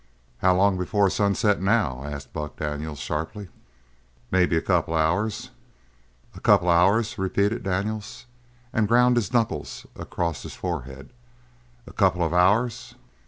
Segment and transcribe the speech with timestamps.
[0.39, 3.49] "How long before sunset now?" asked Buck Daniels sharply.
[4.31, 5.51] "Maybe a couple of hours."
[6.33, 8.25] "A couple of hours," repeated Daniels,
[8.73, 11.13] and ground his knuckles across his forehead.
[11.85, 12.95] "A couple of hours!"